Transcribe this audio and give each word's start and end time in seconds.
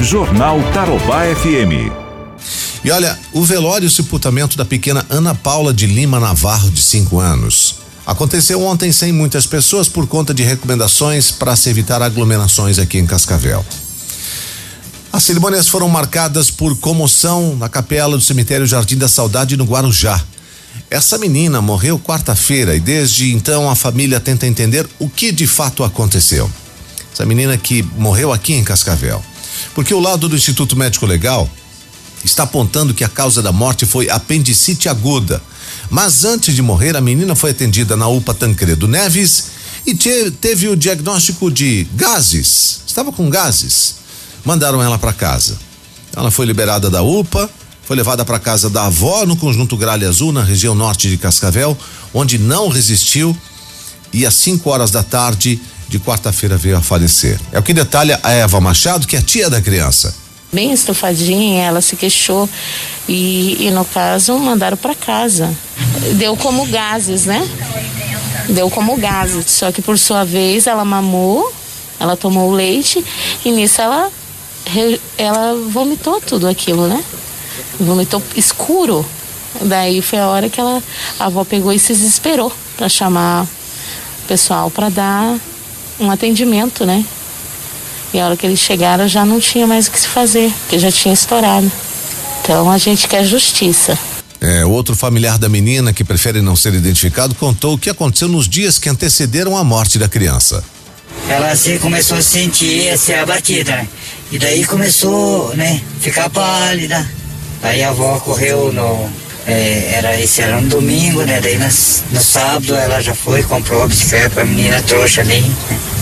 Jornal 0.00 0.58
Tarobá 0.72 1.22
FM. 1.24 1.92
E 2.84 2.90
olha, 2.90 3.18
o 3.32 3.44
velório 3.44 3.84
e 3.84 3.88
o 3.88 3.90
sepultamento 3.90 4.56
da 4.56 4.64
pequena 4.64 5.04
Ana 5.10 5.34
Paula 5.34 5.74
de 5.74 5.86
Lima 5.86 6.20
Navarro, 6.20 6.70
de 6.70 6.80
5 6.80 7.18
anos, 7.18 7.76
aconteceu 8.06 8.62
ontem 8.62 8.92
sem 8.92 9.12
muitas 9.12 9.44
pessoas 9.44 9.88
por 9.88 10.06
conta 10.06 10.32
de 10.32 10.42
recomendações 10.42 11.30
para 11.30 11.56
se 11.56 11.68
evitar 11.68 12.00
aglomerações 12.00 12.78
aqui 12.78 12.96
em 12.96 13.06
Cascavel. 13.06 13.64
As 15.12 15.24
cerimônias 15.24 15.68
foram 15.68 15.88
marcadas 15.88 16.50
por 16.50 16.78
comoção 16.78 17.56
na 17.56 17.68
capela 17.68 18.16
do 18.16 18.22
cemitério 18.22 18.66
Jardim 18.66 18.96
da 18.96 19.08
Saudade 19.08 19.56
no 19.56 19.64
Guarujá. 19.64 20.22
Essa 20.88 21.18
menina 21.18 21.60
morreu 21.60 21.98
quarta-feira 21.98 22.76
e 22.76 22.80
desde 22.80 23.34
então 23.34 23.68
a 23.68 23.74
família 23.74 24.20
tenta 24.20 24.46
entender 24.46 24.88
o 24.98 25.08
que 25.08 25.32
de 25.32 25.46
fato 25.46 25.82
aconteceu. 25.82 26.50
Essa 27.12 27.26
menina 27.26 27.58
que 27.58 27.82
morreu 27.96 28.32
aqui 28.32 28.54
em 28.54 28.62
Cascavel. 28.62 29.22
Porque 29.74 29.94
o 29.94 30.00
lado 30.00 30.28
do 30.28 30.36
Instituto 30.36 30.76
Médico 30.76 31.06
Legal 31.06 31.48
está 32.24 32.42
apontando 32.42 32.94
que 32.94 33.04
a 33.04 33.08
causa 33.08 33.42
da 33.42 33.52
morte 33.52 33.86
foi 33.86 34.10
apendicite 34.10 34.88
aguda. 34.88 35.42
Mas 35.90 36.24
antes 36.24 36.54
de 36.54 36.62
morrer, 36.62 36.96
a 36.96 37.00
menina 37.00 37.34
foi 37.34 37.50
atendida 37.50 37.96
na 37.96 38.08
UPA 38.08 38.34
Tancredo 38.34 38.88
Neves 38.88 39.44
e 39.86 39.94
te, 39.94 40.30
teve 40.32 40.68
o 40.68 40.76
diagnóstico 40.76 41.50
de 41.50 41.86
gases. 41.94 42.80
Estava 42.86 43.12
com 43.12 43.30
gases. 43.30 43.96
Mandaram 44.44 44.82
ela 44.82 44.98
para 44.98 45.12
casa. 45.12 45.58
Ela 46.14 46.30
foi 46.30 46.46
liberada 46.46 46.90
da 46.90 47.02
UPA, 47.02 47.48
foi 47.84 47.96
levada 47.96 48.24
para 48.24 48.38
casa 48.38 48.68
da 48.68 48.86
avó 48.86 49.24
no 49.24 49.36
conjunto 49.36 49.76
Gralha 49.76 50.08
Azul, 50.08 50.32
na 50.32 50.42
região 50.42 50.74
norte 50.74 51.08
de 51.08 51.16
Cascavel, 51.16 51.76
onde 52.12 52.38
não 52.38 52.68
resistiu 52.68 53.36
e 54.12 54.26
às 54.26 54.34
5 54.34 54.68
horas 54.68 54.90
da 54.90 55.02
tarde 55.02 55.60
de 55.88 55.98
quarta-feira 55.98 56.56
veio 56.56 56.76
a 56.76 56.82
falecer. 56.82 57.40
É 57.50 57.58
o 57.58 57.62
que 57.62 57.72
detalha 57.72 58.20
a 58.22 58.30
Eva 58.30 58.60
Machado, 58.60 59.06
que 59.06 59.16
é 59.16 59.22
tia 59.22 59.48
da 59.48 59.60
criança. 59.60 60.14
Bem 60.52 60.72
estufadinha, 60.72 61.64
ela 61.64 61.80
se 61.80 61.96
queixou 61.96 62.48
e, 63.08 63.66
e 63.66 63.70
no 63.70 63.84
caso 63.84 64.38
mandaram 64.38 64.76
para 64.76 64.94
casa. 64.94 65.54
Deu 66.14 66.36
como 66.36 66.66
gases, 66.66 67.26
né? 67.26 67.46
Deu 68.48 68.70
como 68.70 68.96
gases. 68.96 69.50
Só 69.50 69.70
que 69.70 69.82
por 69.82 69.98
sua 69.98 70.24
vez 70.24 70.66
ela 70.66 70.84
mamou, 70.84 71.52
ela 72.00 72.16
tomou 72.16 72.50
leite 72.50 73.04
e 73.44 73.50
nisso 73.50 73.80
ela 73.80 74.10
ela 75.16 75.54
vomitou 75.70 76.20
tudo 76.20 76.46
aquilo, 76.46 76.86
né? 76.88 77.02
Vomitou 77.80 78.22
escuro. 78.36 79.04
Daí 79.62 80.02
foi 80.02 80.18
a 80.18 80.28
hora 80.28 80.48
que 80.48 80.60
ela 80.60 80.82
a 81.18 81.26
avó 81.26 81.44
pegou 81.44 81.72
e 81.72 81.78
se 81.78 81.92
desesperou 81.92 82.52
para 82.76 82.88
chamar 82.88 83.44
o 83.44 84.26
pessoal 84.26 84.70
para 84.70 84.88
dar 84.88 85.38
um 85.98 86.10
atendimento, 86.10 86.84
né? 86.84 87.04
E 88.12 88.18
a 88.18 88.26
hora 88.26 88.36
que 88.36 88.46
eles 88.46 88.58
chegaram 88.58 89.06
já 89.06 89.24
não 89.24 89.38
tinha 89.38 89.66
mais 89.66 89.86
o 89.86 89.90
que 89.90 90.00
se 90.00 90.08
fazer, 90.08 90.52
porque 90.60 90.78
já 90.78 90.90
tinha 90.90 91.12
estourado. 91.12 91.70
Então 92.42 92.70
a 92.70 92.78
gente 92.78 93.06
quer 93.06 93.24
justiça. 93.24 93.98
É, 94.40 94.64
outro 94.64 94.94
familiar 94.94 95.36
da 95.36 95.48
menina, 95.48 95.92
que 95.92 96.04
prefere 96.04 96.40
não 96.40 96.54
ser 96.54 96.72
identificado, 96.72 97.34
contou 97.34 97.74
o 97.74 97.78
que 97.78 97.90
aconteceu 97.90 98.28
nos 98.28 98.48
dias 98.48 98.78
que 98.78 98.88
antecederam 98.88 99.56
a 99.56 99.64
morte 99.64 99.98
da 99.98 100.08
criança. 100.08 100.64
Ela 101.28 101.50
assim 101.50 101.78
começou 101.78 102.16
a 102.16 102.22
sentir, 102.22 102.88
a 102.88 102.96
ser 102.96 103.14
abatida, 103.14 103.72
né? 103.72 103.88
E 104.30 104.38
daí 104.38 104.64
começou, 104.64 105.54
né, 105.56 105.80
ficar 106.00 106.30
pálida. 106.30 107.06
Aí 107.62 107.82
a 107.82 107.88
avó 107.88 108.18
correu 108.20 108.72
no, 108.72 109.10
é, 109.48 109.94
era 109.94 110.20
esse 110.20 110.42
era 110.42 110.58
um 110.58 110.68
domingo, 110.68 111.22
né? 111.22 111.40
Daí 111.40 111.56
nas, 111.56 112.04
no 112.12 112.20
sábado 112.20 112.74
ela 112.76 113.00
já 113.00 113.14
foi, 113.14 113.42
comprou 113.42 113.82
a 113.82 113.86
bicicleta 113.86 114.30
pra 114.30 114.44
menina 114.44 114.82
trouxa 114.82 115.22
ali. 115.22 115.42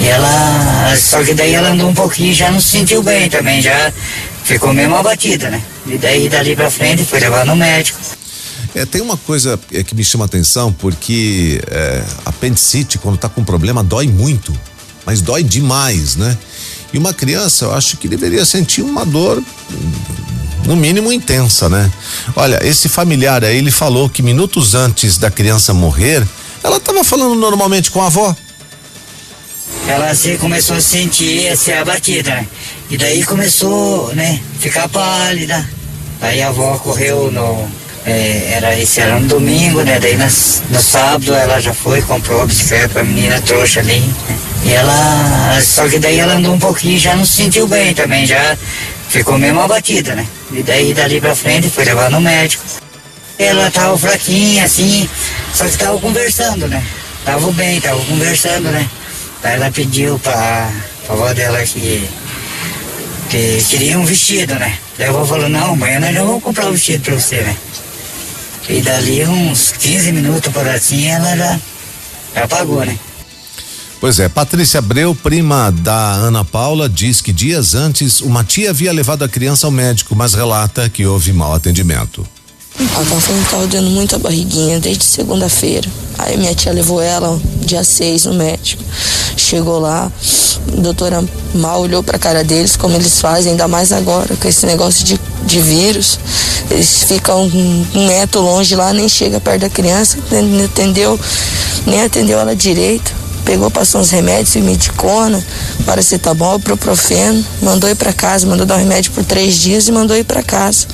E 0.00 0.06
ela. 0.06 0.96
Só 0.96 1.22
que 1.24 1.34
daí 1.34 1.52
ela 1.52 1.70
andou 1.70 1.88
um 1.90 1.94
pouquinho 1.94 2.32
já 2.32 2.50
não 2.50 2.60
se 2.60 2.68
sentiu 2.68 3.02
bem 3.02 3.28
também, 3.28 3.60
já 3.60 3.92
ficou 4.44 4.72
mesmo 4.72 4.94
abatida, 4.94 5.50
né? 5.50 5.60
E 5.86 5.98
daí 5.98 6.28
dali 6.28 6.54
pra 6.54 6.70
frente 6.70 7.04
foi 7.04 7.18
levar 7.18 7.44
no 7.44 7.56
médico. 7.56 7.98
É, 8.74 8.86
tem 8.86 9.02
uma 9.02 9.16
coisa 9.16 9.58
é, 9.72 9.82
que 9.82 9.94
me 9.94 10.04
chama 10.04 10.24
atenção, 10.24 10.72
porque 10.72 11.60
é, 11.68 12.02
apendicite, 12.24 12.96
quando 12.96 13.18
tá 13.18 13.28
com 13.28 13.44
problema, 13.44 13.82
dói 13.82 14.06
muito, 14.06 14.52
mas 15.04 15.20
dói 15.20 15.42
demais, 15.42 16.16
né? 16.16 16.38
E 16.92 16.98
uma 16.98 17.12
criança, 17.12 17.66
eu 17.66 17.74
acho 17.74 17.96
que 17.96 18.06
deveria 18.06 18.44
sentir 18.44 18.82
uma 18.82 19.04
dor 19.04 19.42
no 20.64 20.76
mínimo 20.76 21.12
intensa, 21.12 21.68
né? 21.68 21.90
Olha, 22.36 22.60
esse 22.62 22.88
familiar 22.88 23.44
aí, 23.44 23.58
ele 23.58 23.70
falou 23.70 24.08
que 24.08 24.22
minutos 24.22 24.74
antes 24.74 25.18
da 25.18 25.30
criança 25.30 25.74
morrer, 25.74 26.26
ela 26.62 26.76
estava 26.76 27.02
falando 27.04 27.34
normalmente 27.34 27.90
com 27.90 28.00
a 28.02 28.06
avó. 28.06 28.34
Ela 29.86 30.10
assim 30.10 30.36
começou 30.36 30.76
a 30.76 30.80
sentir, 30.80 31.48
a 31.48 31.56
ser 31.56 31.74
abatida? 31.74 32.46
E 32.88 32.96
daí 32.96 33.24
começou, 33.24 34.14
né, 34.14 34.40
ficar 34.60 34.88
pálida. 34.88 35.68
Aí 36.20 36.40
a 36.40 36.48
avó 36.48 36.78
correu 36.78 37.30
no. 37.32 37.68
É, 38.04 38.54
era, 38.54 38.78
esse 38.78 39.00
era 39.00 39.16
um 39.16 39.26
domingo, 39.26 39.82
né? 39.82 39.98
Daí 39.98 40.16
nas, 40.16 40.62
no 40.70 40.80
sábado 40.80 41.34
ela 41.34 41.60
já 41.60 41.72
foi, 41.74 42.02
comprou 42.02 42.42
a 42.42 42.46
bicicleta 42.46 42.88
pra 42.88 43.04
menina 43.04 43.40
trouxa 43.40 43.80
ali. 43.80 44.02
E 44.64 44.70
ela. 44.72 45.60
Só 45.60 45.88
que 45.88 45.98
daí 45.98 46.18
ela 46.18 46.34
andou 46.34 46.54
um 46.54 46.58
pouquinho 46.58 46.98
já 46.98 47.16
não 47.16 47.24
se 47.24 47.42
sentiu 47.42 47.66
bem 47.66 47.92
também, 47.92 48.24
já 48.24 48.56
ficou 49.12 49.36
mesmo 49.36 49.60
abatida, 49.60 50.14
né? 50.14 50.26
E 50.50 50.62
daí 50.62 50.94
dali 50.94 51.20
pra 51.20 51.34
frente 51.34 51.68
foi 51.68 51.84
levar 51.84 52.10
no 52.10 52.18
médico. 52.18 52.64
Ela 53.38 53.70
tava 53.70 53.98
fraquinha 53.98 54.64
assim, 54.64 55.08
só 55.52 55.66
que 55.66 55.76
tava 55.76 55.98
conversando, 55.98 56.66
né? 56.66 56.82
Tava 57.22 57.52
bem, 57.52 57.78
tava 57.80 58.02
conversando, 58.06 58.70
né? 58.70 58.88
Daí 59.42 59.54
ela 59.54 59.70
pediu 59.70 60.18
pra, 60.18 60.70
pra 61.04 61.14
avó 61.14 61.32
dela 61.34 61.62
que, 61.62 62.08
que 63.28 63.64
queria 63.68 63.98
um 63.98 64.04
vestido, 64.04 64.54
né? 64.54 64.78
Daí 64.96 65.08
a 65.08 65.10
avó 65.10 65.26
falou, 65.26 65.48
não, 65.48 65.72
amanhã 65.74 66.00
nós 66.00 66.14
já 66.14 66.22
vamos 66.22 66.42
comprar 66.42 66.66
o 66.66 66.68
um 66.70 66.72
vestido 66.72 67.04
pra 67.04 67.14
você, 67.14 67.42
né? 67.42 67.54
E 68.66 68.80
dali 68.80 69.26
uns 69.26 69.72
15 69.72 70.12
minutos 70.12 70.50
por 70.50 70.66
assim 70.66 71.08
ela 71.08 71.36
já, 71.36 71.60
já 72.34 72.48
pagou, 72.48 72.82
né? 72.82 72.96
Pois 74.02 74.18
é, 74.18 74.28
Patrícia 74.28 74.78
Abreu, 74.78 75.14
prima 75.14 75.70
da 75.70 76.14
Ana 76.14 76.44
Paula, 76.44 76.88
diz 76.88 77.20
que 77.20 77.32
dias 77.32 77.72
antes 77.76 78.20
uma 78.20 78.42
tia 78.42 78.70
havia 78.70 78.92
levado 78.92 79.22
a 79.22 79.28
criança 79.28 79.64
ao 79.64 79.70
médico, 79.70 80.16
mas 80.16 80.34
relata 80.34 80.88
que 80.88 81.06
houve 81.06 81.32
mau 81.32 81.54
atendimento. 81.54 82.26
Ela 82.80 83.04
tava 83.04 83.20
falando 83.20 83.46
que 83.46 83.76
dando 83.76 83.90
muita 83.90 84.18
barriguinha 84.18 84.80
desde 84.80 85.04
segunda-feira. 85.04 85.88
Aí 86.18 86.36
minha 86.36 86.52
tia 86.52 86.72
levou 86.72 87.00
ela 87.00 87.40
dia 87.60 87.84
6 87.84 88.24
no 88.24 88.34
médico. 88.34 88.82
Chegou 89.36 89.78
lá, 89.78 90.10
a 90.76 90.80
doutora 90.80 91.24
mal 91.54 91.80
olhou 91.80 92.02
pra 92.02 92.18
cara 92.18 92.42
deles, 92.42 92.74
como 92.74 92.96
eles 92.96 93.20
fazem, 93.20 93.52
ainda 93.52 93.68
mais 93.68 93.92
agora, 93.92 94.34
com 94.34 94.48
esse 94.48 94.66
negócio 94.66 95.04
de, 95.04 95.20
de 95.46 95.60
vírus. 95.60 96.18
Eles 96.68 97.04
ficam 97.04 97.44
um 97.44 98.06
metro 98.08 98.40
longe 98.40 98.74
lá, 98.74 98.92
nem 98.92 99.08
chega 99.08 99.40
perto 99.40 99.60
da 99.60 99.70
criança, 99.70 100.18
nem 100.28 100.64
atendeu, 100.64 101.20
nem 101.86 102.02
atendeu 102.02 102.40
ela 102.40 102.56
direito 102.56 103.21
pegou, 103.44 103.70
passou 103.70 104.00
uns 104.00 104.10
remédios, 104.10 104.54
medicona, 104.56 105.44
paracetamol, 105.84 106.58
proprofeno, 106.58 107.44
mandou 107.60 107.88
ir 107.88 107.94
para 107.94 108.12
casa, 108.12 108.46
mandou 108.46 108.64
dar 108.64 108.76
um 108.76 108.78
remédio 108.78 109.12
por 109.12 109.24
três 109.24 109.56
dias 109.56 109.88
e 109.88 109.92
mandou 109.92 110.16
ir 110.16 110.24
para 110.24 110.42
casa. 110.42 110.86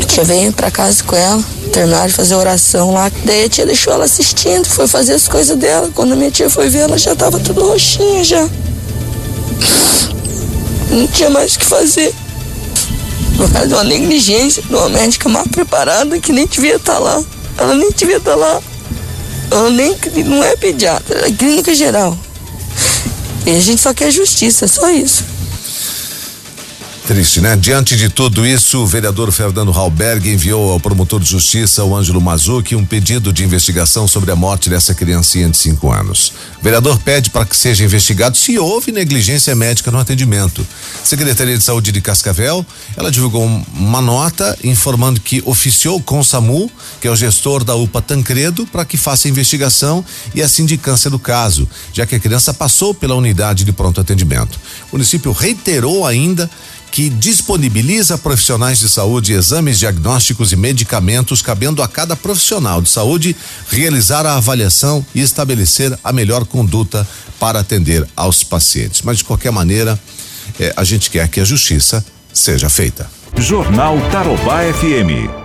A 0.00 0.04
tia 0.04 0.24
veio 0.24 0.52
para 0.52 0.70
casa 0.70 1.02
com 1.04 1.16
ela, 1.16 1.42
terminaram 1.72 2.06
de 2.06 2.12
fazer 2.12 2.34
oração 2.34 2.92
lá. 2.92 3.10
Daí 3.24 3.44
a 3.44 3.48
tia 3.48 3.66
deixou 3.66 3.92
ela 3.92 4.04
assistindo, 4.04 4.66
foi 4.66 4.86
fazer 4.86 5.14
as 5.14 5.26
coisas 5.26 5.56
dela. 5.56 5.90
Quando 5.94 6.12
a 6.12 6.16
minha 6.16 6.30
tia 6.30 6.48
foi 6.48 6.68
ver, 6.68 6.80
ela 6.80 6.98
já 6.98 7.14
tava 7.14 7.38
tudo 7.38 7.66
roxinha 7.66 8.22
já. 8.22 8.48
Não 10.90 11.06
tinha 11.06 11.30
mais 11.30 11.54
o 11.54 11.58
que 11.58 11.64
fazer. 11.64 12.14
Por 13.36 13.50
causa 13.50 13.66
de 13.66 13.74
uma 13.74 13.84
negligência, 13.84 14.62
de 14.62 14.74
uma 14.74 14.88
médica 14.90 15.28
mal 15.28 15.44
preparada 15.48 16.18
que 16.18 16.32
nem 16.32 16.46
devia 16.46 16.76
estar 16.76 16.94
tá 16.94 16.98
lá. 16.98 17.24
Ela 17.56 17.74
nem 17.74 17.90
devia 17.90 18.18
estar 18.18 18.32
tá 18.32 18.36
lá. 18.36 18.62
Nem 19.70 19.96
não 20.24 20.42
é 20.42 20.56
pediatra, 20.56 21.26
é 21.28 21.32
clínica 21.32 21.74
geral. 21.74 22.16
E 23.44 23.50
a 23.50 23.60
gente 23.60 23.80
só 23.80 23.92
quer 23.92 24.10
justiça, 24.10 24.68
só 24.68 24.88
isso. 24.90 25.31
Triste, 27.12 27.42
né? 27.42 27.56
Diante 27.56 27.94
de 27.94 28.08
tudo 28.08 28.46
isso, 28.46 28.78
o 28.78 28.86
vereador 28.86 29.30
Fernando 29.30 29.70
Halberg 29.70 30.30
enviou 30.30 30.72
ao 30.72 30.80
promotor 30.80 31.20
de 31.20 31.28
justiça, 31.28 31.84
o 31.84 31.94
Ângelo 31.94 32.22
Mazucchi, 32.22 32.74
um 32.74 32.86
pedido 32.86 33.34
de 33.34 33.44
investigação 33.44 34.08
sobre 34.08 34.30
a 34.30 34.34
morte 34.34 34.70
dessa 34.70 34.94
criancinha 34.94 35.46
de 35.50 35.58
cinco 35.58 35.92
anos. 35.92 36.32
O 36.58 36.64
vereador 36.64 36.98
pede 37.00 37.28
para 37.28 37.44
que 37.44 37.54
seja 37.54 37.84
investigado 37.84 38.34
se 38.38 38.58
houve 38.58 38.90
negligência 38.92 39.54
médica 39.54 39.90
no 39.90 39.98
atendimento. 39.98 40.66
Secretaria 41.04 41.58
de 41.58 41.62
Saúde 41.62 41.92
de 41.92 42.00
Cascavel, 42.00 42.64
ela 42.96 43.10
divulgou 43.10 43.44
uma 43.74 44.00
nota 44.00 44.56
informando 44.64 45.20
que 45.20 45.42
oficiou 45.44 46.00
com 46.00 46.18
o 46.18 46.24
SAMU, 46.24 46.70
que 46.98 47.06
é 47.06 47.10
o 47.10 47.16
gestor 47.16 47.62
da 47.62 47.74
UPA 47.74 48.00
Tancredo, 48.00 48.66
para 48.66 48.86
que 48.86 48.96
faça 48.96 49.28
a 49.28 49.30
investigação 49.30 50.02
e 50.34 50.40
a 50.40 50.48
sindicância 50.48 51.10
do 51.10 51.18
caso, 51.18 51.68
já 51.92 52.06
que 52.06 52.14
a 52.14 52.20
criança 52.20 52.54
passou 52.54 52.94
pela 52.94 53.14
unidade 53.14 53.64
de 53.64 53.72
pronto 53.72 54.00
atendimento. 54.00 54.58
O 54.90 54.96
município 54.96 55.30
reiterou 55.30 56.06
ainda 56.06 56.50
que 56.92 57.08
disponibiliza 57.08 58.18
profissionais 58.18 58.78
de 58.78 58.88
saúde 58.88 59.32
exames 59.32 59.78
diagnósticos 59.78 60.52
e 60.52 60.56
medicamentos, 60.56 61.40
cabendo 61.40 61.82
a 61.82 61.88
cada 61.88 62.14
profissional 62.14 62.82
de 62.82 62.90
saúde 62.90 63.34
realizar 63.70 64.26
a 64.26 64.36
avaliação 64.36 65.04
e 65.14 65.22
estabelecer 65.22 65.98
a 66.04 66.12
melhor 66.12 66.44
conduta 66.44 67.08
para 67.40 67.60
atender 67.60 68.06
aos 68.14 68.44
pacientes. 68.44 69.00
Mas 69.00 69.18
de 69.18 69.24
qualquer 69.24 69.50
maneira, 69.50 69.98
é, 70.60 70.74
a 70.76 70.84
gente 70.84 71.10
quer 71.10 71.26
que 71.28 71.40
a 71.40 71.44
justiça 71.44 72.04
seja 72.30 72.68
feita. 72.68 73.10
Jornal 73.38 73.98
Tarobá 74.10 74.60
FM. 74.62 75.41